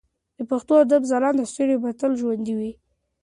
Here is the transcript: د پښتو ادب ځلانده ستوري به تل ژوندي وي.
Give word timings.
د 0.37 0.39
پښتو 0.49 0.73
ادب 0.83 1.01
ځلانده 1.11 1.43
ستوري 1.51 1.75
به 1.81 1.89
تل 1.99 2.11
ژوندي 2.21 2.53
وي. 2.59 2.71